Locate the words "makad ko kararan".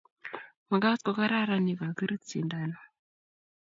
0.69-1.65